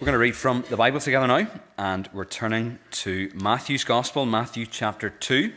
[0.00, 4.24] We're going to read from the Bible together now, and we're turning to Matthew's Gospel,
[4.24, 5.52] Matthew chapter 2,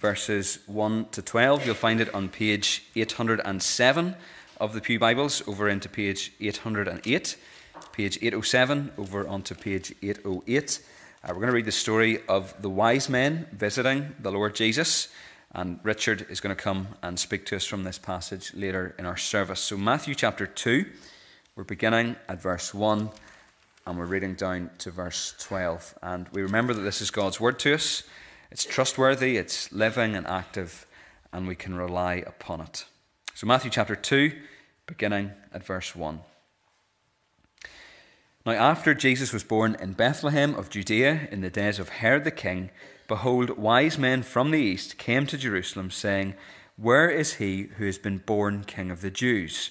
[0.00, 1.66] verses 1 to 12.
[1.66, 4.16] You'll find it on page 807
[4.58, 7.36] of the Pew Bibles, over into page 808,
[7.92, 10.80] page 807, over onto page 808.
[11.22, 15.08] Uh, we're going to read the story of the wise men visiting the Lord Jesus,
[15.54, 19.04] and Richard is going to come and speak to us from this passage later in
[19.04, 19.60] our service.
[19.60, 20.86] So, Matthew chapter 2,
[21.56, 23.10] we're beginning at verse 1
[23.86, 25.98] and we're reading down to verse 12.
[26.02, 28.04] And we remember that this is God's word to us.
[28.50, 30.86] It's trustworthy, it's living and active,
[31.32, 32.84] and we can rely upon it.
[33.34, 34.32] So, Matthew chapter 2,
[34.86, 36.20] beginning at verse 1.
[38.44, 42.30] Now, after Jesus was born in Bethlehem of Judea in the days of Herod the
[42.30, 42.70] king,
[43.08, 46.34] behold, wise men from the east came to Jerusalem, saying,
[46.76, 49.70] Where is he who has been born king of the Jews?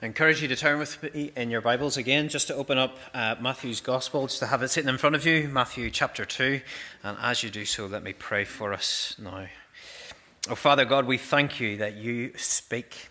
[0.00, 2.96] I encourage you to turn with me in your Bibles again, just to open up
[3.12, 6.60] uh, Matthew's Gospel, just to have it sitting in front of you, Matthew chapter 2.
[7.02, 9.46] And as you do so, let me pray for us now.
[10.48, 13.08] Oh, Father God, we thank you that you speak,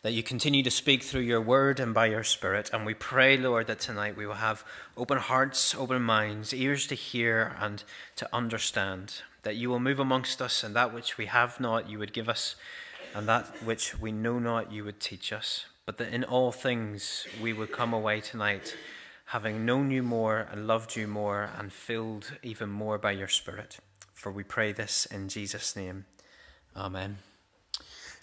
[0.00, 2.70] that you continue to speak through your word and by your Spirit.
[2.72, 4.64] And we pray, Lord, that tonight we will have
[4.96, 7.84] open hearts, open minds, ears to hear and
[8.16, 11.98] to understand, that you will move amongst us, and that which we have not, you
[11.98, 12.56] would give us,
[13.14, 17.26] and that which we know not, you would teach us but that in all things
[17.40, 18.76] we would come away tonight
[19.26, 23.78] having known you more and loved you more and filled even more by your Spirit.
[24.14, 26.04] For we pray this in Jesus' name.
[26.76, 27.18] Amen.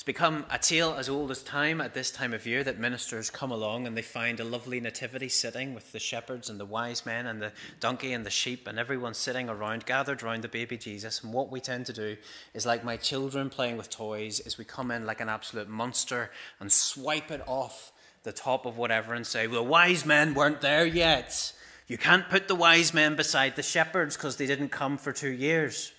[0.03, 3.29] It's become a tale as old as time at this time of year that ministers
[3.29, 7.05] come along and they find a lovely nativity sitting with the shepherds and the wise
[7.05, 10.77] men and the donkey and the sheep and everyone sitting around, gathered around the baby
[10.77, 11.23] Jesus.
[11.23, 12.17] And what we tend to do
[12.53, 16.31] is like my children playing with toys, is we come in like an absolute monster
[16.59, 17.93] and swipe it off
[18.23, 21.53] the top of whatever and say, well, wise men weren't there yet.
[21.87, 25.31] You can't put the wise men beside the shepherds because they didn't come for two
[25.31, 25.93] years.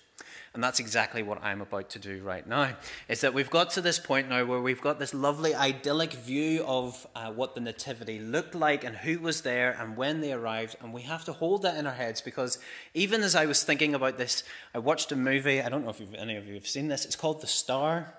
[0.55, 2.75] And that's exactly what I'm about to do right now.
[3.07, 6.63] Is that we've got to this point now where we've got this lovely idyllic view
[6.65, 10.77] of uh, what the Nativity looked like and who was there and when they arrived.
[10.81, 12.57] And we have to hold that in our heads because
[12.93, 15.61] even as I was thinking about this, I watched a movie.
[15.61, 17.05] I don't know if any of you have seen this.
[17.05, 18.13] It's called The Star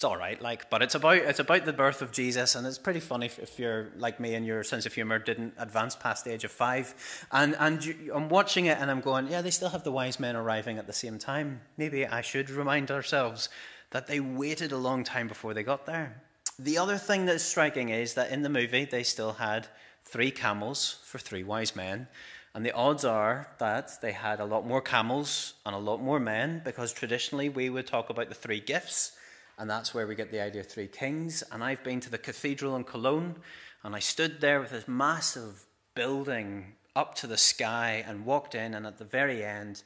[0.00, 2.78] it's all right, like, but it's about it's about the birth of Jesus, and it's
[2.78, 6.24] pretty funny if, if you're like me and your sense of humor didn't advance past
[6.24, 6.94] the age of five.
[7.30, 10.18] And and you, I'm watching it, and I'm going, yeah, they still have the wise
[10.18, 11.60] men arriving at the same time.
[11.76, 13.50] Maybe I should remind ourselves
[13.90, 16.22] that they waited a long time before they got there.
[16.58, 19.68] The other thing that's striking is that in the movie they still had
[20.06, 22.08] three camels for three wise men.
[22.54, 26.18] And the odds are that they had a lot more camels and a lot more
[26.18, 29.12] men because traditionally we would talk about the three gifts
[29.60, 31.44] and that's where we get the idea of three kings.
[31.52, 33.36] And I've been to the cathedral in Cologne,
[33.84, 38.72] and I stood there with this massive building up to the sky and walked in,
[38.72, 39.82] and at the very end,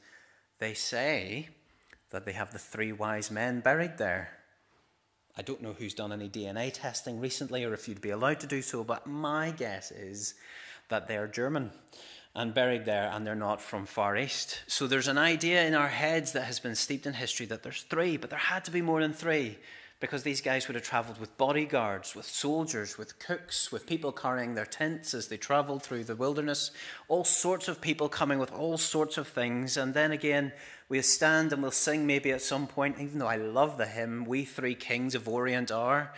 [0.59, 1.49] they say
[2.11, 4.29] that they have the three wise men buried there.
[5.37, 8.47] I don't know who's done any DNA testing recently or if you'd be allowed to
[8.47, 10.35] do so, but my guess is
[10.87, 11.71] that they're German
[12.35, 14.61] and buried there, and they're not from Far East.
[14.67, 17.83] So there's an idea in our heads that has been steeped in history that there's
[17.83, 19.57] three, but there had to be more than three
[20.01, 24.53] because these guys would have traveled with bodyguards, with soldiers, with cooks, with people carrying
[24.53, 26.71] their tents as they traveled through the wilderness,
[27.07, 29.77] all sorts of people coming with all sorts of things.
[29.77, 30.51] And then again,
[30.89, 34.25] we'll stand and we'll sing maybe at some point, even though I love the hymn,
[34.25, 36.13] We Three Kings of Orient Are.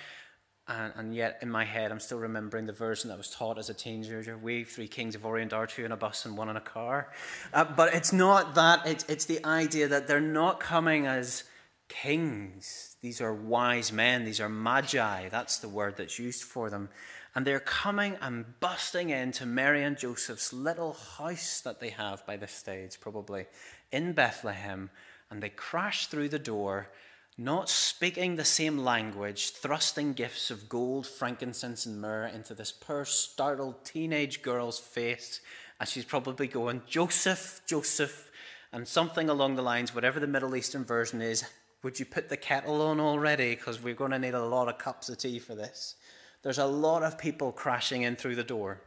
[0.70, 3.70] And, and, yet, in my head, I'm still remembering the version that was taught as
[3.70, 4.38] a teenager.
[4.38, 7.10] We, three kings of Orient, are two in a bus and one in a car.
[7.54, 8.86] Uh, but it's not that.
[8.86, 11.46] It's, it's the idea that they're not coming as
[11.88, 12.98] kings.
[13.02, 14.26] These are wise men.
[14.26, 15.30] These are magi.
[15.30, 16.90] That's the word that's used for them.
[17.34, 22.36] And they're coming and busting into Mary and Joseph's little house that they have by
[22.36, 23.46] this stage, probably
[23.92, 24.90] in Bethlehem.
[25.30, 26.90] And they crash through the door
[27.38, 33.06] not speaking the same language, thrusting gifts of gold, frankincense, and myrrh into this poor,
[33.06, 35.40] startled teenage girl's face
[35.80, 38.32] as she's probably going, Joseph, Joseph,
[38.72, 41.46] and something along the lines, whatever the Middle Eastern version is,
[41.84, 43.56] would you put the kettle on already?
[43.56, 45.96] Because we're going to need a lot of cups of tea for this.
[46.42, 48.82] There's a lot of people crashing in through the door.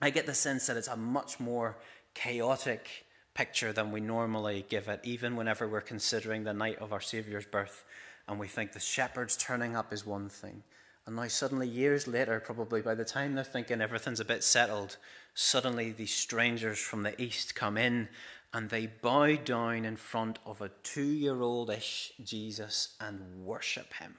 [0.00, 1.78] I get the sense that it's a much more
[2.14, 3.06] chaotic,
[3.38, 7.46] picture than we normally give it, even whenever we're considering the night of our Saviour's
[7.46, 7.84] birth
[8.26, 10.64] and we think the shepherds turning up is one thing.
[11.06, 14.96] And now, suddenly, years later, probably by the time they're thinking everything's a bit settled,
[15.34, 18.08] suddenly these strangers from the east come in
[18.52, 23.94] and they bow down in front of a two year old ish Jesus and worship
[23.94, 24.16] him.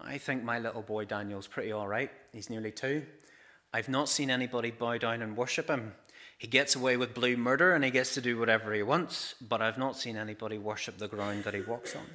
[0.00, 2.10] I think my little boy Daniel's pretty all right.
[2.32, 3.04] He's nearly two.
[3.74, 5.92] I've not seen anybody bow down and worship him.
[6.40, 9.60] He gets away with blue murder and he gets to do whatever he wants, but
[9.60, 12.06] I've not seen anybody worship the ground that he walks on.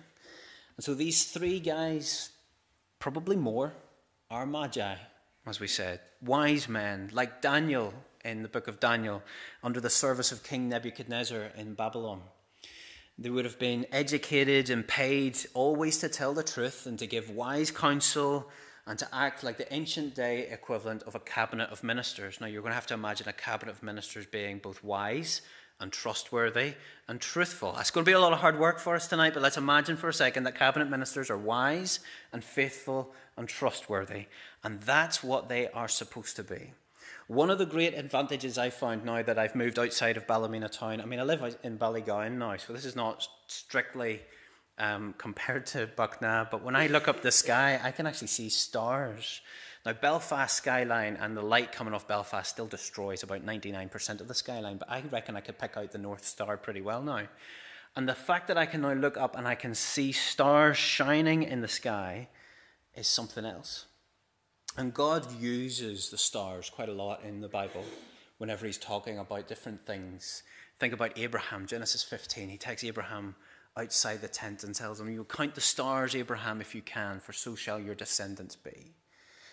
[0.75, 2.31] And so these three guys,
[2.97, 3.73] probably more,
[4.31, 4.95] are magi,
[5.45, 7.93] as we said, wise men, like Daniel
[8.23, 9.21] in the book of Daniel,
[9.61, 12.23] under the service of King Nebuchadnezzar in Babylon.
[13.19, 17.29] They would have been educated and paid always to tell the truth and to give
[17.29, 18.49] wise counsel
[18.87, 22.39] and to act like the ancient day equivalent of a cabinet of ministers.
[22.39, 25.41] Now, you're going to have to imagine a cabinet of ministers being both wise
[25.79, 26.73] and trustworthy
[27.07, 27.73] and truthful.
[27.73, 29.97] That's going to be a lot of hard work for us tonight, but let's imagine
[29.97, 31.99] for a second that cabinet ministers are wise
[32.31, 34.25] and faithful and trustworthy,
[34.63, 36.71] and that's what they are supposed to be.
[37.27, 41.01] One of the great advantages I found now that I've moved outside of Ballymena town,
[41.01, 44.21] I mean, I live in Ballygowan now, so this is not strictly
[44.77, 48.49] um, compared to Buckna, but when I look up the sky, I can actually see
[48.49, 49.41] stars.
[49.85, 54.33] Now, Belfast skyline and the light coming off Belfast still destroys about 99% of the
[54.33, 57.27] skyline, but I reckon I could pick out the North Star pretty well now.
[57.95, 61.43] And the fact that I can now look up and I can see stars shining
[61.43, 62.27] in the sky
[62.95, 63.85] is something else.
[64.77, 67.85] And God uses the stars quite a lot in the Bible
[68.37, 70.43] whenever He's talking about different things.
[70.79, 72.49] Think about Abraham, Genesis 15.
[72.49, 73.35] He takes Abraham
[73.77, 77.33] outside the tent and tells him, You'll count the stars, Abraham, if you can, for
[77.33, 78.93] so shall your descendants be.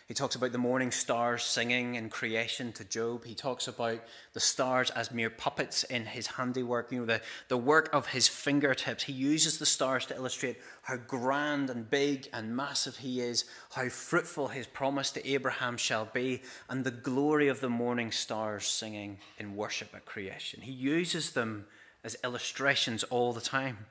[0.08, 3.24] He talks about the morning stars singing in creation to Job.
[3.24, 4.00] He talks about
[4.32, 8.28] the stars as mere puppets in his handiwork, you know, the, the work of his
[8.28, 9.04] fingertips.
[9.04, 13.88] He uses the stars to illustrate how grand and big and massive he is, how
[13.88, 19.18] fruitful his promise to Abraham shall be, and the glory of the morning stars singing
[19.38, 20.60] in worship at creation.
[20.62, 21.66] He uses them
[22.04, 23.86] as illustrations all the time.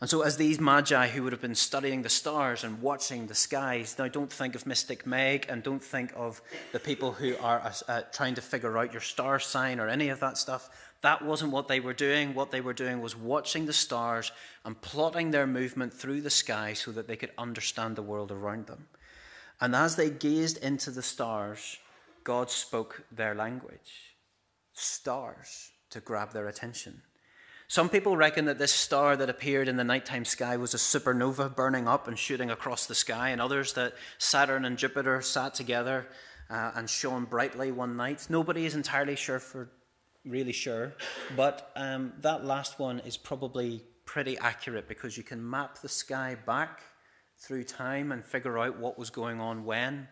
[0.00, 3.34] And so, as these magi who would have been studying the stars and watching the
[3.34, 6.40] skies, now don't think of Mystic Meg and don't think of
[6.72, 10.08] the people who are uh, uh, trying to figure out your star sign or any
[10.10, 10.70] of that stuff.
[11.00, 12.34] That wasn't what they were doing.
[12.34, 14.30] What they were doing was watching the stars
[14.64, 18.68] and plotting their movement through the sky so that they could understand the world around
[18.68, 18.86] them.
[19.60, 21.76] And as they gazed into the stars,
[22.22, 24.14] God spoke their language
[24.74, 27.02] stars to grab their attention.
[27.70, 31.54] Some people reckon that this star that appeared in the nighttime sky was a supernova
[31.54, 36.08] burning up and shooting across the sky, and others that Saturn and Jupiter sat together
[36.48, 38.26] uh, and shone brightly one night.
[38.30, 39.68] Nobody is entirely sure for
[40.24, 40.94] really sure,
[41.36, 46.38] but um, that last one is probably pretty accurate because you can map the sky
[46.46, 46.80] back
[47.36, 50.08] through time and figure out what was going on when.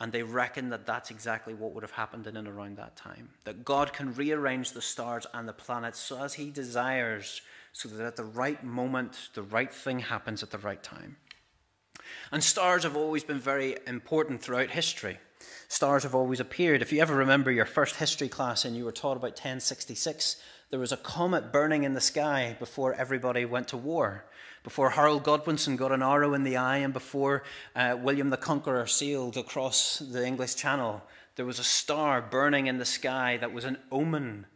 [0.00, 3.30] And they reckon that that's exactly what would have happened in and around that time.
[3.44, 7.40] That God can rearrange the stars and the planets so as He desires,
[7.72, 11.16] so that at the right moment, the right thing happens at the right time.
[12.30, 15.18] And stars have always been very important throughout history.
[15.66, 16.80] Stars have always appeared.
[16.80, 20.36] If you ever remember your first history class and you were taught about 1066,
[20.70, 24.24] there was a comet burning in the sky before everybody went to war
[24.68, 27.42] before Harold Godwinson got an arrow in the eye, and before
[27.74, 31.02] uh, William the Conqueror sailed across the English Channel,
[31.36, 34.46] there was a star burning in the sky that was an omen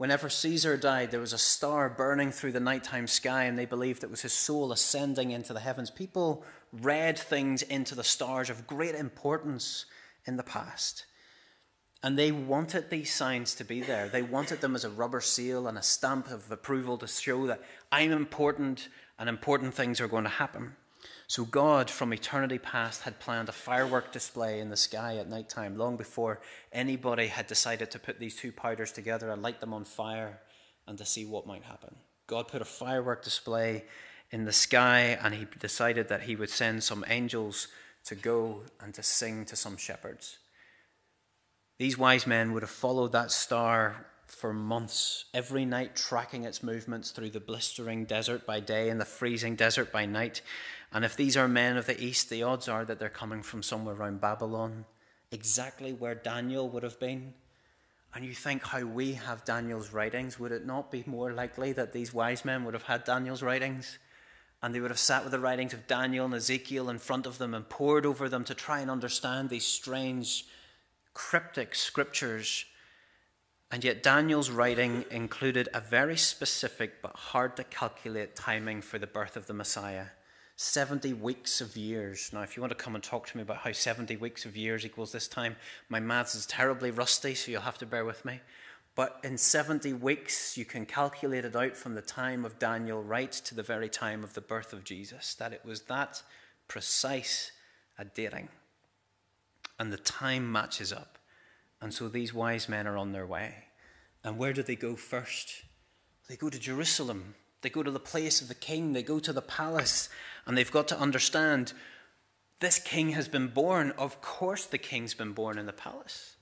[0.00, 4.02] Whenever Caesar died, there was a star burning through the nighttime sky, and they believed
[4.02, 5.90] it was his soul ascending into the heavens.
[5.90, 6.42] People
[6.72, 9.84] read things into the stars of great importance
[10.24, 11.04] in the past.
[12.02, 14.08] And they wanted these signs to be there.
[14.08, 17.62] They wanted them as a rubber seal and a stamp of approval to show that
[17.92, 18.88] I'm important
[19.20, 20.74] and important things are going to happen.
[21.28, 25.48] So, God from eternity past had planned a firework display in the sky at night
[25.48, 26.40] time long before
[26.72, 30.40] anybody had decided to put these two powders together and light them on fire
[30.88, 31.94] and to see what might happen.
[32.26, 33.84] God put a firework display
[34.30, 37.68] in the sky and he decided that he would send some angels
[38.06, 40.38] to go and to sing to some shepherds.
[41.78, 47.10] These wise men would have followed that star for months, every night tracking its movements
[47.10, 50.40] through the blistering desert by day and the freezing desert by night.
[50.92, 53.62] And if these are men of the east, the odds are that they're coming from
[53.62, 54.84] somewhere around Babylon,
[55.30, 57.34] exactly where Daniel would have been.
[58.14, 61.92] And you think how we have Daniel's writings, would it not be more likely that
[61.92, 63.98] these wise men would have had Daniel's writings?
[64.62, 67.38] And they would have sat with the writings of Daniel and Ezekiel in front of
[67.38, 70.44] them and pored over them to try and understand these strange,
[71.14, 72.64] cryptic scriptures
[73.70, 79.06] and yet, Daniel's writing included a very specific but hard to calculate timing for the
[79.06, 80.06] birth of the Messiah
[80.56, 82.30] 70 weeks of years.
[82.34, 84.58] Now, if you want to come and talk to me about how 70 weeks of
[84.58, 85.56] years equals this time,
[85.88, 88.40] my maths is terribly rusty, so you'll have to bear with me.
[88.94, 93.32] But in 70 weeks, you can calculate it out from the time of Daniel right
[93.32, 96.22] to the very time of the birth of Jesus, that it was that
[96.68, 97.52] precise
[97.98, 98.48] a dating.
[99.78, 101.19] And the time matches up.
[101.80, 103.54] And so these wise men are on their way.
[104.22, 105.62] And where do they go first?
[106.28, 107.34] They go to Jerusalem.
[107.62, 108.92] They go to the place of the king.
[108.92, 110.08] They go to the palace.
[110.46, 111.72] And they've got to understand
[112.60, 113.92] this king has been born.
[113.92, 116.36] Of course, the king's been born in the palace.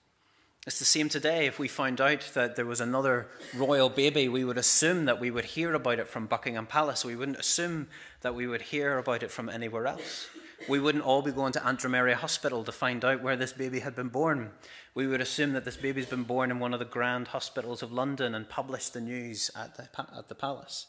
[0.66, 1.46] It's the same today.
[1.46, 5.30] If we found out that there was another royal baby, we would assume that we
[5.30, 7.04] would hear about it from Buckingham Palace.
[7.04, 7.88] We wouldn't assume
[8.20, 10.26] that we would hear about it from anywhere else.
[10.66, 13.80] We wouldn't all be going to Antrim Area Hospital to find out where this baby
[13.80, 14.50] had been born.
[14.94, 17.92] We would assume that this baby's been born in one of the grand hospitals of
[17.92, 20.86] London and publish the news at the, at the palace.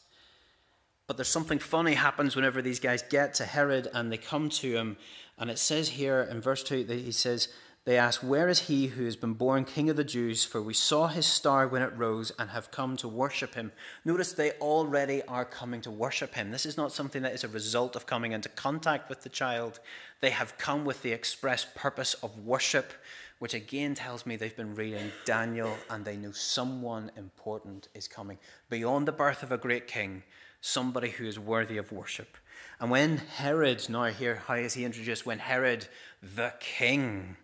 [1.06, 4.76] But there's something funny happens whenever these guys get to Herod and they come to
[4.76, 4.96] him.
[5.38, 7.48] And it says here in verse 2 that he says,
[7.86, 10.44] they ask, Where is he who has been born king of the Jews?
[10.44, 13.72] For we saw his star when it rose and have come to worship him.
[14.04, 16.50] Notice they already are coming to worship him.
[16.50, 19.80] This is not something that is a result of coming into contact with the child.
[20.20, 22.92] They have come with the express purpose of worship,
[23.38, 28.38] which again tells me they've been reading Daniel and they know someone important is coming.
[28.68, 30.22] Beyond the birth of a great king,
[30.60, 32.36] somebody who is worthy of worship.
[32.78, 35.24] And when Herod, now here, how is he introduced?
[35.24, 35.86] When Herod,
[36.22, 37.36] the king,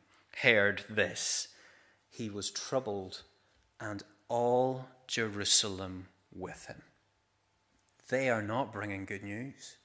[0.43, 1.49] heard this,
[2.09, 3.23] he was troubled,
[3.81, 6.83] and all Jerusalem with him.
[8.09, 9.77] They are not bringing good news.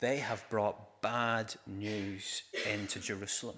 [0.00, 3.56] They have brought bad news into Jerusalem.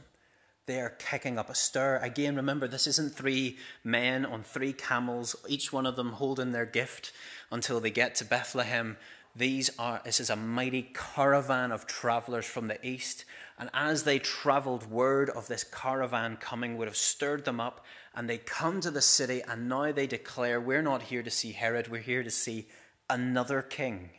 [0.66, 1.99] They are kicking up a stir.
[2.02, 6.66] Again, remember, this isn't three men on three camels, each one of them holding their
[6.66, 7.12] gift
[7.50, 8.97] until they get to Bethlehem.
[9.35, 13.25] These are, this is a mighty caravan of travelers from the east
[13.58, 17.84] and as they traveled, word of this caravan coming would have stirred them up,
[18.14, 21.52] and they come to the city, and now they declare, We're not here to see
[21.52, 22.68] Herod, we're here to see
[23.08, 24.10] another king.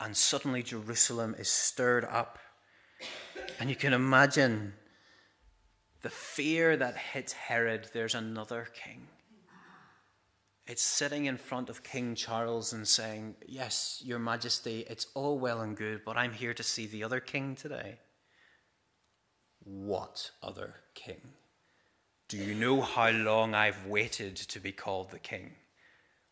[0.00, 2.38] And suddenly Jerusalem is stirred up.
[3.58, 4.74] And you can imagine
[6.02, 9.08] the fear that hits Herod there's another king.
[10.68, 15.62] It's sitting in front of King Charles and saying, Yes, Your Majesty, it's all well
[15.62, 18.00] and good, but I'm here to see the other king today.
[19.64, 21.22] What other king?
[22.28, 25.52] Do you know how long I've waited to be called the king?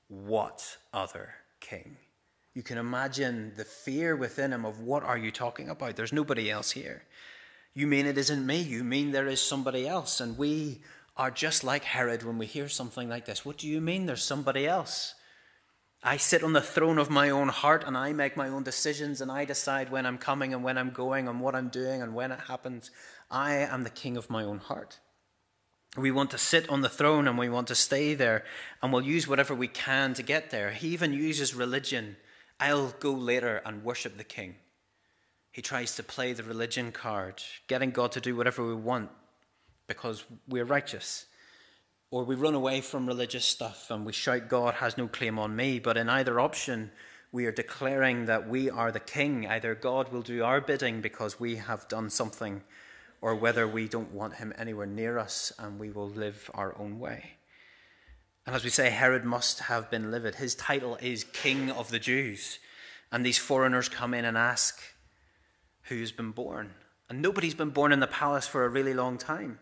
[0.08, 1.96] What other king?
[2.52, 5.96] You can imagine the fear within him of what are you talking about?
[5.96, 7.04] There's nobody else here.
[7.72, 8.60] You mean it isn't me?
[8.60, 10.20] You mean there is somebody else?
[10.20, 10.82] And we
[11.16, 13.44] are just like Herod when we hear something like this.
[13.44, 15.14] What do you mean there's somebody else?
[16.02, 19.20] I sit on the throne of my own heart and I make my own decisions
[19.20, 22.14] and I decide when I'm coming and when I'm going and what I'm doing and
[22.14, 22.90] when it happens.
[23.30, 25.00] I am the king of my own heart.
[25.96, 28.44] We want to sit on the throne and we want to stay there
[28.82, 30.72] and we'll use whatever we can to get there.
[30.72, 32.18] He even uses religion.
[32.60, 34.56] I'll go later and worship the king.
[35.50, 39.08] He tries to play the religion card, getting God to do whatever we want
[39.86, 41.26] because we're righteous.
[42.10, 45.56] Or we run away from religious stuff and we shout, God has no claim on
[45.56, 45.78] me.
[45.78, 46.90] But in either option,
[47.32, 49.46] we are declaring that we are the king.
[49.46, 52.62] Either God will do our bidding because we have done something,
[53.20, 56.98] or whether we don't want him anywhere near us and we will live our own
[56.98, 57.32] way.
[58.46, 60.36] And as we say, Herod must have been livid.
[60.36, 62.60] His title is King of the Jews.
[63.10, 64.80] And these foreigners come in and ask,
[65.82, 66.74] Who's been born?
[67.08, 69.58] And nobody's been born in the palace for a really long time.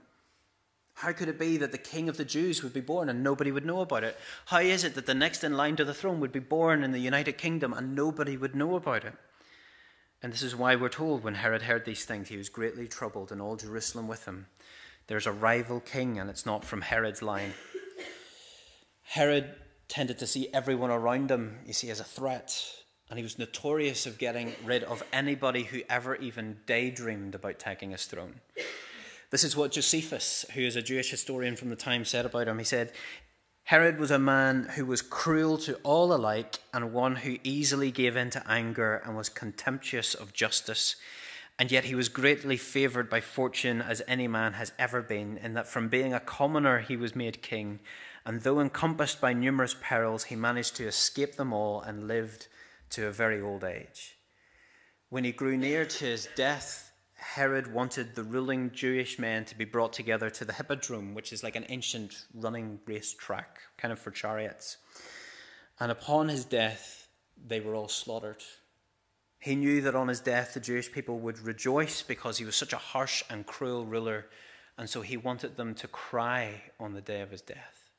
[0.94, 3.50] How could it be that the king of the Jews would be born and nobody
[3.50, 4.16] would know about it?
[4.46, 6.92] How is it that the next in line to the throne would be born in
[6.92, 9.14] the United Kingdom and nobody would know about it?
[10.22, 13.30] And this is why we're told when Herod heard these things, he was greatly troubled,
[13.30, 14.46] and all Jerusalem with him.
[15.06, 17.52] There's a rival king, and it's not from Herod's line.
[19.02, 19.54] Herod
[19.86, 22.58] tended to see everyone around him, you see, as a threat,
[23.10, 27.90] and he was notorious of getting rid of anybody who ever even daydreamed about taking
[27.90, 28.40] his throne.
[29.34, 32.60] This is what Josephus, who is a Jewish historian from the time, said about him.
[32.60, 32.92] He said,
[33.64, 38.14] Herod was a man who was cruel to all alike and one who easily gave
[38.14, 40.94] in to anger and was contemptuous of justice.
[41.58, 45.54] And yet he was greatly favoured by fortune, as any man has ever been, in
[45.54, 47.80] that from being a commoner he was made king.
[48.24, 52.46] And though encompassed by numerous perils, he managed to escape them all and lived
[52.90, 54.16] to a very old age.
[55.08, 56.83] When he grew near to his death,
[57.24, 61.42] Herod wanted the ruling Jewish men to be brought together to the Hippodrome, which is
[61.42, 64.76] like an ancient running race track, kind of for chariots.
[65.80, 67.08] And upon his death,
[67.44, 68.42] they were all slaughtered.
[69.40, 72.72] He knew that on his death, the Jewish people would rejoice because he was such
[72.72, 74.26] a harsh and cruel ruler,
[74.78, 77.90] and so he wanted them to cry on the day of his death.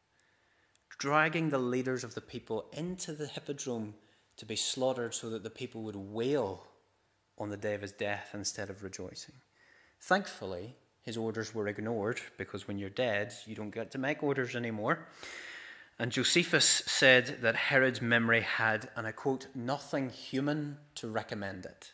[0.98, 3.96] Dragging the leaders of the people into the Hippodrome
[4.38, 6.68] to be slaughtered so that the people would wail
[7.38, 9.36] on the day of his death instead of rejoicing.
[10.00, 14.56] Thankfully, his orders were ignored because when you're dead, you don't get to make orders
[14.56, 15.08] anymore.
[15.98, 21.94] And Josephus said that Herod's memory had, and I quote, nothing human to recommend it.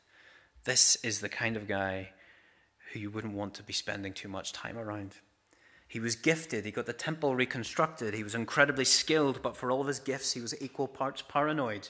[0.63, 2.09] This is the kind of guy
[2.91, 5.17] who you wouldn't want to be spending too much time around.
[5.87, 9.81] He was gifted, he got the temple reconstructed, he was incredibly skilled, but for all
[9.81, 11.89] of his gifts, he was equal parts paranoid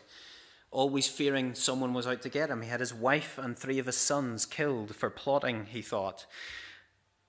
[0.71, 2.61] always fearing someone was out to get him.
[2.61, 6.25] He had his wife and three of his sons killed for plotting, he thought.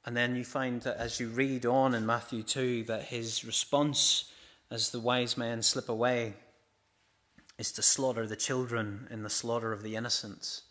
[0.05, 4.33] And then you find that as you read on in Matthew 2, that his response
[4.71, 6.35] as the wise men slip away
[7.59, 10.63] is to slaughter the children in the slaughter of the innocents.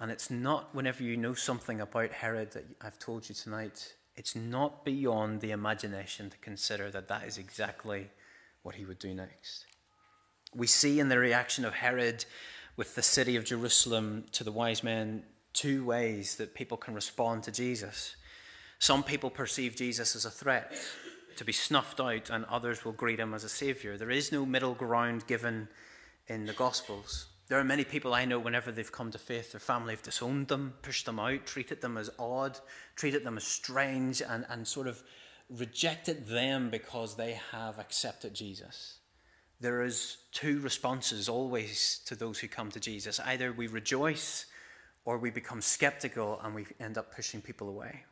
[0.00, 4.34] And it's not whenever you know something about Herod that I've told you tonight, it's
[4.34, 8.10] not beyond the imagination to consider that that is exactly
[8.62, 9.66] what he would do next.
[10.54, 12.24] We see in the reaction of Herod
[12.76, 17.42] with the city of Jerusalem to the wise men two ways that people can respond
[17.44, 18.16] to Jesus.
[18.78, 20.74] Some people perceive Jesus as a threat
[21.36, 23.96] to be snuffed out, and others will greet him as a savior.
[23.96, 25.68] There is no middle ground given
[26.26, 27.26] in the Gospels.
[27.48, 30.48] There are many people I know, whenever they've come to faith, their family have disowned
[30.48, 32.58] them, pushed them out, treated them as odd,
[32.96, 35.02] treated them as strange, and, and sort of
[35.50, 38.98] rejected them because they have accepted Jesus
[39.62, 43.20] there is two responses always to those who come to Jesus.
[43.20, 44.46] Either we rejoice
[45.04, 48.04] or we become skeptical and we end up pushing people away.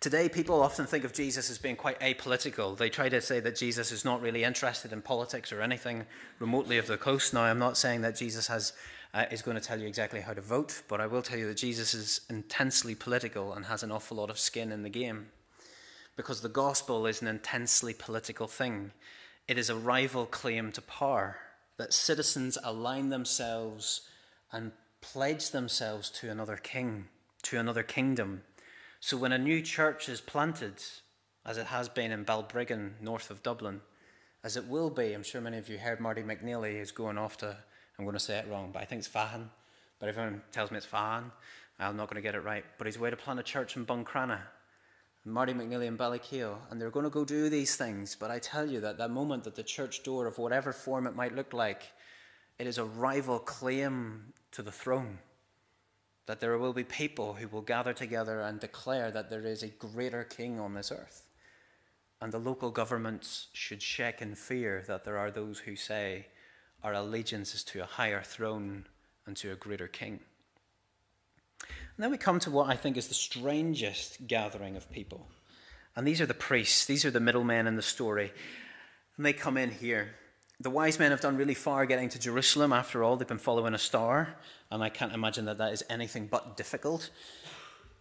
[0.00, 2.76] Today, people often think of Jesus as being quite apolitical.
[2.76, 6.06] They try to say that Jesus is not really interested in politics or anything
[6.38, 7.34] remotely of the coast.
[7.34, 8.72] Now, I'm not saying that Jesus has,
[9.12, 11.48] uh, is going to tell you exactly how to vote, but I will tell you
[11.48, 15.28] that Jesus is intensely political and has an awful lot of skin in the game.
[16.16, 18.92] Because the gospel is an intensely political thing.
[19.48, 21.36] It is a rival claim to power
[21.76, 24.02] that citizens align themselves
[24.50, 27.06] and pledge themselves to another king,
[27.42, 28.42] to another kingdom.
[28.98, 30.82] So when a new church is planted,
[31.44, 33.82] as it has been in Balbriggan, north of Dublin,
[34.42, 37.36] as it will be, I'm sure many of you heard Marty McNeely is going off
[37.38, 37.56] to,
[37.98, 39.50] I'm going to say it wrong, but I think it's Fahan,
[40.00, 41.30] but everyone tells me it's Fahan.
[41.78, 42.64] I'm not going to get it right.
[42.78, 44.40] But he's away to plant a church in Buncrana
[45.28, 48.14] Marty McNeely and Ballykeal, and they're going to go do these things.
[48.14, 51.16] But I tell you that that moment that the church door, of whatever form it
[51.16, 51.82] might look like,
[52.60, 55.18] it is a rival claim to the throne.
[56.26, 59.68] That there will be people who will gather together and declare that there is a
[59.68, 61.26] greater king on this earth.
[62.20, 66.28] And the local governments should shake in fear that there are those who say
[66.84, 68.86] our allegiance is to a higher throne
[69.26, 70.20] and to a greater king.
[71.96, 75.28] And then we come to what I think is the strangest gathering of people.
[75.96, 78.32] And these are the priests, these are the middlemen in the story.
[79.16, 80.10] And they come in here.
[80.60, 82.72] The wise men have done really far getting to Jerusalem.
[82.72, 84.36] After all, they've been following a star.
[84.70, 87.10] And I can't imagine that that is anything but difficult.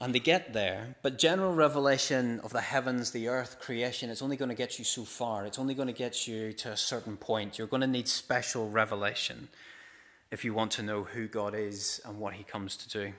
[0.01, 0.97] And they get there.
[1.01, 4.83] But general revelation of the heavens, the earth, creation, it's only going to get you
[4.83, 5.45] so far.
[5.45, 7.57] It's only going to get you to a certain point.
[7.57, 9.47] You're going to need special revelation
[10.31, 13.13] if you want to know who God is and what he comes to do.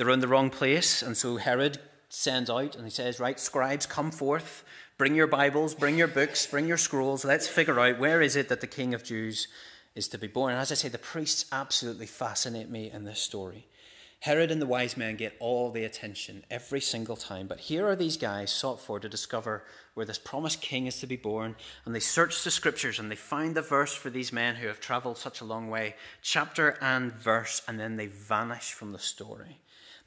[0.00, 3.84] They're in the wrong place, and so Herod sends out and he says, Right, scribes,
[3.84, 4.64] come forth,
[4.96, 7.22] Bring your Bibles, bring your books, bring your scrolls.
[7.22, 9.46] Let's figure out where is it that the King of Jews
[9.94, 10.52] is to be born.
[10.52, 13.66] And as I say, the priests absolutely fascinate me in this story.
[14.20, 17.46] Herod and the wise men get all the attention every single time.
[17.46, 21.06] But here are these guys sought for to discover where this promised king is to
[21.06, 21.56] be born.
[21.84, 24.80] And they search the scriptures and they find the verse for these men who have
[24.80, 29.60] traveled such a long way, chapter and verse, and then they vanish from the story.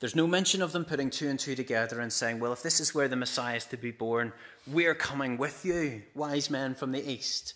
[0.04, 2.82] There's no mention of them putting two and two together and saying, well, if this
[2.82, 4.34] is where the Messiah is to be born,
[4.68, 7.54] we're coming with you, wise men from the east.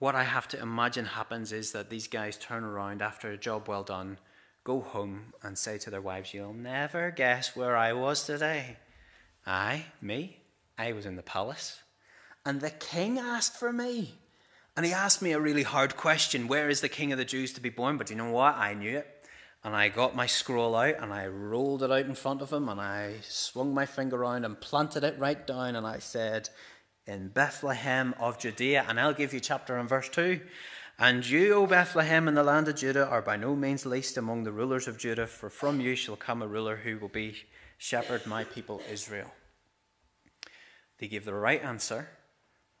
[0.00, 3.68] What I have to imagine happens is that these guys turn around after a job
[3.68, 4.18] well done,
[4.64, 8.76] go home, and say to their wives, You'll never guess where I was today.
[9.46, 10.40] I, me,
[10.76, 11.80] I was in the palace.
[12.44, 14.16] And the king asked for me.
[14.76, 17.52] And he asked me a really hard question Where is the king of the Jews
[17.52, 17.98] to be born?
[17.98, 18.56] But you know what?
[18.56, 19.21] I knew it.
[19.64, 22.68] And I got my scroll out and I rolled it out in front of him
[22.68, 26.48] and I swung my finger around and planted it right down and I said,
[27.06, 28.84] In Bethlehem of Judea.
[28.88, 30.40] And I'll give you chapter and verse 2.
[30.98, 34.44] And you, O Bethlehem, in the land of Judah, are by no means least among
[34.44, 37.34] the rulers of Judah, for from you shall come a ruler who will be
[37.78, 39.32] shepherd my people Israel.
[40.98, 42.08] They gave the right answer,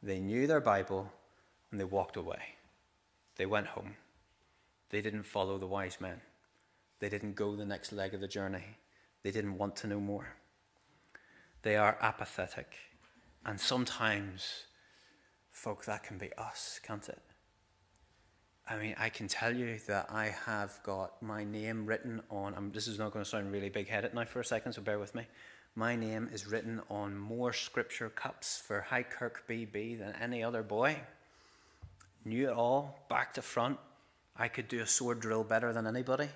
[0.02, 1.10] they knew their Bible,
[1.70, 2.56] and they walked away.
[3.36, 3.96] They went home.
[4.90, 6.20] They didn't follow the wise men.
[7.02, 8.62] They didn't go the next leg of the journey.
[9.24, 10.36] They didn't want to know more.
[11.62, 12.76] They are apathetic.
[13.44, 14.66] And sometimes,
[15.50, 17.18] folk, that can be us, can't it?
[18.70, 22.70] I mean, I can tell you that I have got my name written on, um,
[22.72, 25.00] this is not going to sound really big headed now for a second, so bear
[25.00, 25.26] with me.
[25.74, 30.62] My name is written on more scripture cups for High Kirk BB than any other
[30.62, 30.98] boy.
[32.24, 33.80] Knew it all, back to front.
[34.36, 36.28] I could do a sword drill better than anybody.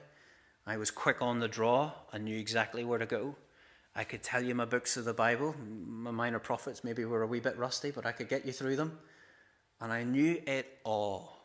[0.67, 1.93] I was quick on the draw.
[2.13, 3.37] I knew exactly where to go.
[3.95, 5.55] I could tell you my books of the Bible.
[5.87, 8.77] My minor prophets maybe were a wee bit rusty, but I could get you through
[8.77, 8.99] them.
[9.81, 11.37] And I knew it all.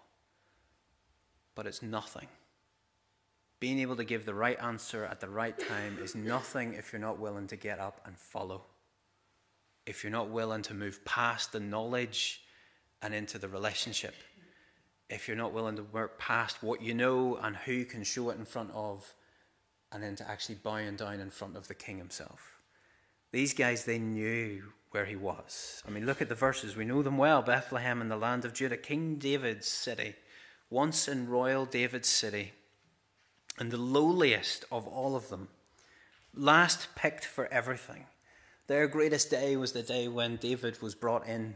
[1.53, 2.27] But it's nothing.
[3.59, 6.99] Being able to give the right answer at the right time is nothing if you're
[6.99, 8.63] not willing to get up and follow.
[9.85, 12.41] If you're not willing to move past the knowledge
[13.03, 14.15] and into the relationship
[15.11, 18.29] if you're not willing to work past what you know and who you can show
[18.29, 19.13] it in front of,
[19.91, 22.61] and then to actually bowing down in front of the king himself.
[23.31, 25.83] These guys, they knew where he was.
[25.85, 26.75] I mean, look at the verses.
[26.75, 30.15] We know them well Bethlehem in the land of Judah, King David's city,
[30.69, 32.53] once in royal David's city,
[33.59, 35.49] and the lowliest of all of them,
[36.33, 38.05] last picked for everything.
[38.67, 41.55] Their greatest day was the day when David was brought in,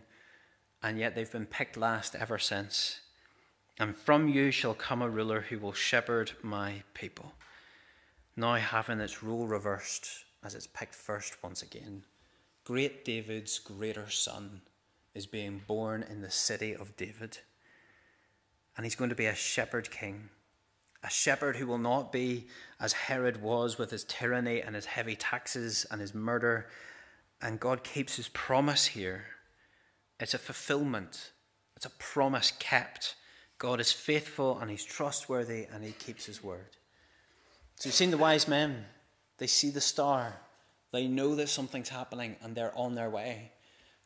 [0.83, 2.99] and yet they've been picked last ever since.
[3.77, 7.33] And from you shall come a ruler who will shepherd my people.
[8.37, 12.03] Now, having its rule reversed as it's picked first once again,
[12.63, 14.61] great David's greater son
[15.13, 17.39] is being born in the city of David.
[18.77, 20.29] And he's going to be a shepherd king,
[21.03, 22.47] a shepherd who will not be
[22.79, 26.67] as Herod was with his tyranny and his heavy taxes and his murder.
[27.41, 29.25] And God keeps his promise here.
[30.19, 31.31] It's a fulfillment,
[31.75, 33.15] it's a promise kept
[33.57, 36.77] God is faithful and he's trustworthy and he keeps his word.
[37.75, 38.85] So you've seen the wise men.
[39.37, 40.41] They see the star.
[40.91, 43.51] They know that something's happening and they're on their way.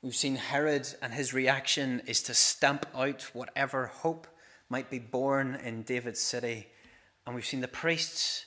[0.01, 4.27] We've seen Herod and his reaction is to stamp out whatever hope
[4.69, 6.67] might be born in David's city.
[7.25, 8.45] And we've seen the priests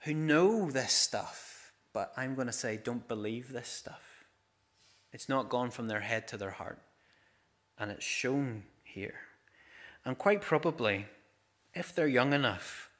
[0.00, 4.24] who know this stuff, but I'm going to say don't believe this stuff.
[5.12, 6.80] It's not gone from their head to their heart.
[7.78, 9.14] And it's shown here.
[10.04, 11.06] And quite probably,
[11.74, 12.90] if they're young enough,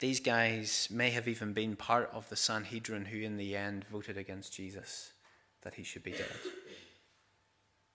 [0.00, 4.18] these guys may have even been part of the Sanhedrin who, in the end, voted
[4.18, 5.12] against Jesus
[5.62, 6.36] that he should be dead.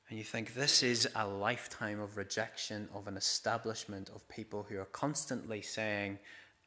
[0.09, 4.79] And you think this is a lifetime of rejection of an establishment of people who
[4.79, 6.17] are constantly saying,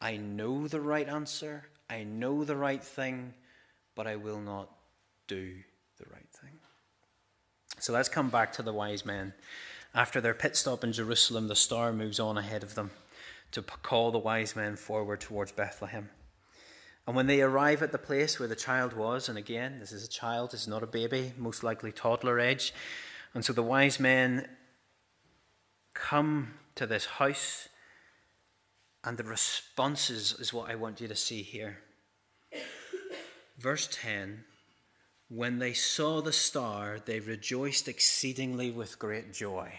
[0.01, 3.35] I know the right answer, I know the right thing,
[3.97, 4.71] but I will not
[5.27, 5.55] do
[5.99, 6.53] the right thing.
[7.81, 9.33] So let's come back to the wise men.
[9.95, 12.93] After their pit stop in Jerusalem, the star moves on ahead of them
[13.51, 16.09] to call the wise men forward towards Bethlehem.
[17.07, 20.05] And when they arrive at the place where the child was, and again, this is
[20.05, 22.73] a child, this is not a baby, most likely toddler age.
[23.35, 24.49] And so the wise men
[25.95, 27.69] come to this house,
[29.05, 31.81] and the responses is what I want you to see here.
[33.59, 34.45] Verse 10
[35.35, 39.73] when they saw the star, they rejoiced exceedingly with great joy.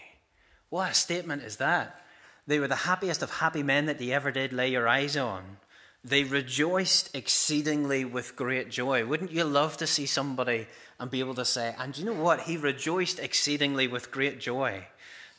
[0.68, 2.00] What a statement is that!
[2.46, 5.58] They were the happiest of happy men that you ever did lay your eyes on.
[6.02, 9.06] They rejoiced exceedingly with great joy.
[9.06, 10.66] Wouldn't you love to see somebody
[10.98, 12.40] and be able to say, and you know what?
[12.40, 14.88] He rejoiced exceedingly with great joy.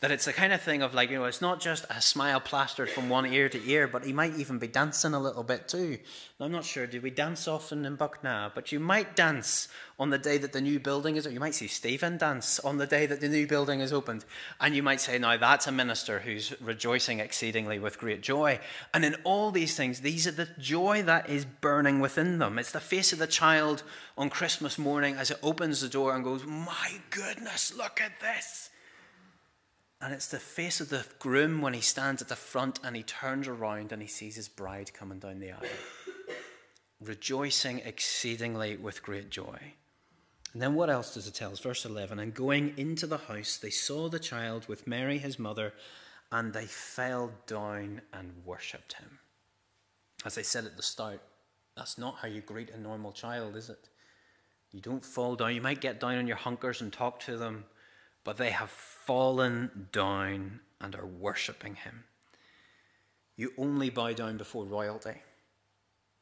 [0.02, 2.40] That it's the kind of thing of like, you know, it's not just a smile
[2.40, 5.70] plastered from one ear to ear, but he might even be dancing a little bit
[5.70, 5.98] too.
[6.38, 8.52] I'm not sure, do we dance often in Buckna?
[8.54, 11.56] But you might dance on the day that the new building is, or you might
[11.56, 14.26] see Stephen dance on the day that the new building is opened.
[14.60, 18.60] And you might say, now that's a minister who's rejoicing exceedingly with great joy.
[18.94, 22.60] And in all these things, these are the joy that is burning within them.
[22.60, 23.84] It's the face of the child
[24.18, 28.70] on Christmas morning as it opens the door and goes, my goodness, look at this.
[30.06, 33.02] And it's the face of the groom when he stands at the front and he
[33.02, 35.62] turns around and he sees his bride coming down the aisle,
[37.02, 39.58] rejoicing exceedingly with great joy.
[40.54, 41.60] And then what else does it tell us?
[41.60, 45.74] Verse 11 And going into the house, they saw the child with Mary his mother,
[46.32, 49.18] and they fell down and worshipped him.
[50.24, 51.20] As I said at the start,
[51.76, 53.90] that's not how you greet a normal child, is it?
[54.72, 55.56] You don't fall down.
[55.56, 57.66] You might get down on your hunkers and talk to them,
[58.24, 58.70] but they have
[59.06, 62.06] fallen down and are worshipping him.
[63.36, 65.22] You only bow down before royalty.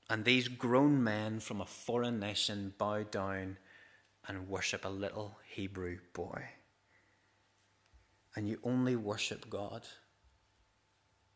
[0.09, 3.57] And these grown men from a foreign nation bow down
[4.27, 6.43] and worship a little Hebrew boy.
[8.35, 9.83] And you only worship God.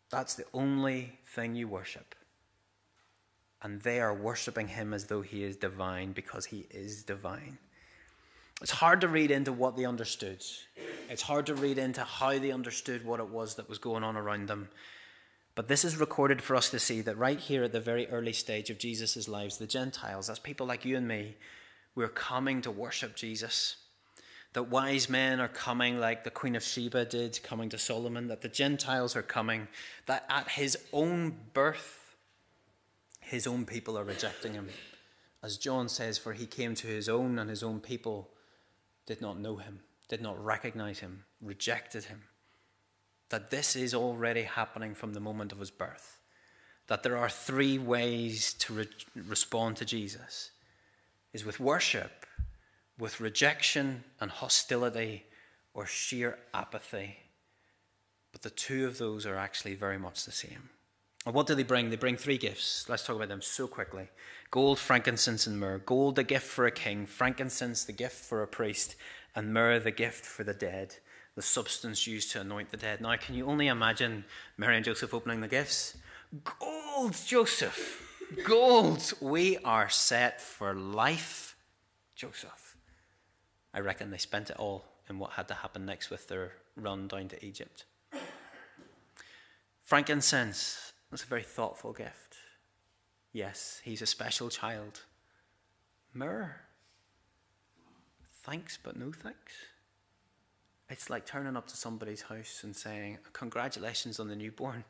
[0.09, 2.15] That's the only thing you worship.
[3.61, 7.57] And they are worshipping him as though he is divine because he is divine.
[8.61, 10.43] It's hard to read into what they understood.
[11.09, 14.17] It's hard to read into how they understood what it was that was going on
[14.17, 14.69] around them.
[15.53, 18.33] But this is recorded for us to see that right here at the very early
[18.33, 21.35] stage of Jesus' lives, the Gentiles, as people like you and me,
[21.95, 23.75] we're coming to worship Jesus.
[24.53, 28.41] That wise men are coming, like the Queen of Sheba did, coming to Solomon, that
[28.41, 29.67] the Gentiles are coming,
[30.05, 32.15] that at his own birth,
[33.21, 34.69] his own people are rejecting him.
[35.43, 38.29] As John says, for he came to his own, and his own people
[39.07, 42.23] did not know him, did not recognize him, rejected him.
[43.29, 46.19] That this is already happening from the moment of his birth.
[46.85, 50.51] That there are three ways to re- respond to Jesus
[51.33, 52.25] is with worship,
[52.97, 55.25] with rejection and hostility,
[55.73, 57.17] or sheer apathy.
[58.31, 60.69] But the two of those are actually very much the same.
[61.33, 61.89] What do they bring?
[61.89, 62.87] They bring three gifts.
[62.87, 64.09] Let's talk about them so quickly
[64.49, 65.79] gold, frankincense, and myrrh.
[65.79, 68.95] Gold, the gift for a king, frankincense, the gift for a priest,
[69.35, 70.95] and myrrh, the gift for the dead,
[71.35, 73.01] the substance used to anoint the dead.
[73.01, 74.23] Now, can you only imagine
[74.57, 75.97] Mary and Joseph opening the gifts?
[76.59, 78.03] Gold, Joseph!
[78.43, 79.13] Gold!
[79.19, 81.55] We are set for life,
[82.15, 82.77] Joseph.
[83.73, 87.07] I reckon they spent it all in what had to happen next with their run
[87.07, 87.85] down to Egypt.
[89.83, 92.35] Frankincense, that's a very thoughtful gift.
[93.31, 95.01] Yes, he's a special child.
[96.13, 96.55] Myrrh.
[98.43, 99.53] Thanks, but no thanks.
[100.89, 104.85] It's like turning up to somebody's house and saying, Congratulations on the newborn.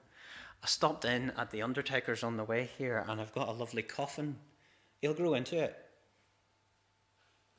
[0.64, 3.84] I stopped in at the undertaker's on the way here and I've got a lovely
[3.84, 4.38] coffin.
[5.02, 5.76] He'll grow into it.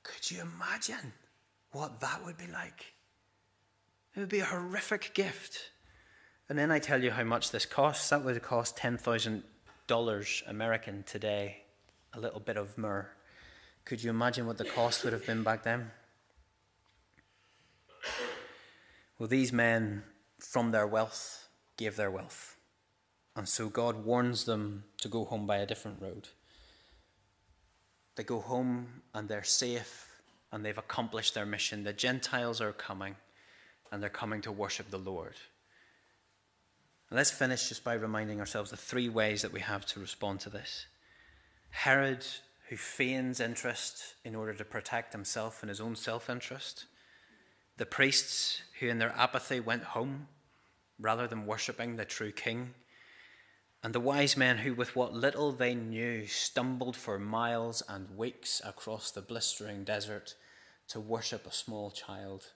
[0.03, 1.13] Could you imagine
[1.73, 2.95] what that would be like?
[4.15, 5.71] It would be a horrific gift.
[6.49, 8.09] And then I tell you how much this costs.
[8.09, 11.59] That would have cost $10,000 American today,
[12.15, 13.09] a little bit of myrrh.
[13.85, 15.91] Could you imagine what the cost would have been back then?
[19.19, 20.05] Well, these men,
[20.39, 22.57] from their wealth, gave their wealth.
[23.37, 26.29] And so God warns them to go home by a different road.
[28.17, 31.85] They go home and they're safe and they've accomplished their mission.
[31.85, 33.17] The Gentiles are coming
[33.93, 35.35] and they're coming to worship the Lord.
[37.11, 40.51] Let's finish just by reminding ourselves the three ways that we have to respond to
[40.51, 40.87] this.
[41.71, 42.27] Herod,
[42.69, 46.85] who feigns interest in order to protect himself and his own self interest.
[47.79, 50.29] The priests, who in their apathy went home
[50.99, 52.75] rather than worshipping the true king
[53.83, 58.61] and the wise men who, with what little they knew, stumbled for miles and weeks
[58.65, 60.35] across the blistering desert
[60.89, 62.53] to worship a small child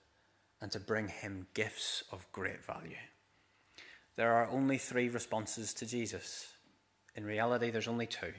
[0.61, 2.97] and to bring him gifts of great value.
[4.17, 6.49] There are only three responses to Jesus.
[7.15, 8.33] In reality, there's only two.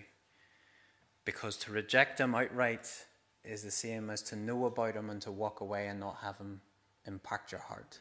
[1.25, 2.87] Because to reject him outright
[3.43, 6.37] is the same as to know about him and to walk away and not have
[6.37, 6.61] him
[7.05, 7.99] impact your heart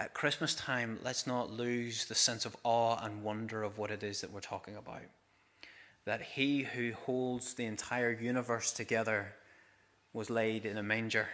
[0.00, 4.02] at Christmas time, let's not lose the sense of awe and wonder of what it
[4.02, 5.02] is that we're talking about.
[6.06, 9.34] That he who holds the entire universe together
[10.14, 11.28] was laid in a manger.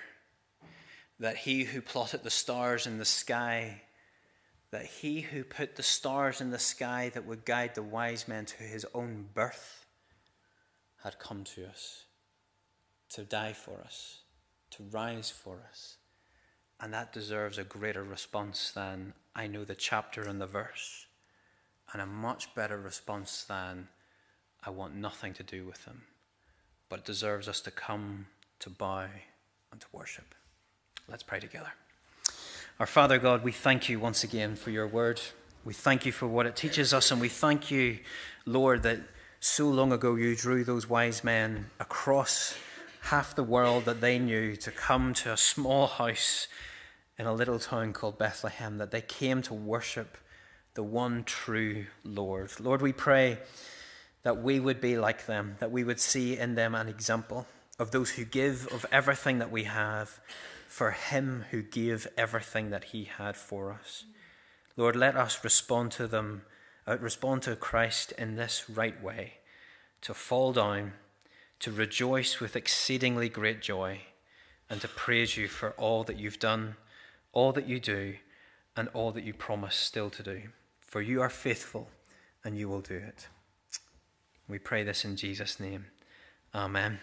[1.20, 3.82] That he who plotted the stars in the sky,
[4.76, 8.44] that he who put the stars in the sky that would guide the wise men
[8.44, 9.86] to his own birth
[11.02, 12.04] had come to us
[13.08, 14.18] to die for us,
[14.70, 15.96] to rise for us.
[16.78, 21.06] And that deserves a greater response than I know the chapter and the verse,
[21.94, 23.88] and a much better response than
[24.62, 26.02] I want nothing to do with them.
[26.90, 28.26] But it deserves us to come
[28.58, 29.06] to bow
[29.72, 30.34] and to worship.
[31.08, 31.72] Let's pray together.
[32.78, 35.18] Our Father God, we thank you once again for your word.
[35.64, 38.00] We thank you for what it teaches us, and we thank you,
[38.44, 39.00] Lord, that
[39.40, 42.54] so long ago you drew those wise men across
[43.00, 46.48] half the world that they knew to come to a small house
[47.18, 50.18] in a little town called Bethlehem, that they came to worship
[50.74, 52.50] the one true Lord.
[52.60, 53.38] Lord, we pray
[54.22, 57.46] that we would be like them, that we would see in them an example
[57.78, 60.20] of those who give of everything that we have
[60.76, 64.04] for him who gave everything that he had for us.
[64.76, 66.42] Lord, let us respond to them,
[66.86, 69.38] uh, respond to Christ in this right way,
[70.02, 70.92] to fall down,
[71.60, 74.02] to rejoice with exceedingly great joy,
[74.68, 76.76] and to praise you for all that you've done,
[77.32, 78.16] all that you do,
[78.76, 80.42] and all that you promise still to do.
[80.82, 81.88] For you are faithful,
[82.44, 83.28] and you will do it.
[84.46, 85.86] We pray this in Jesus' name.
[86.54, 87.00] Amen.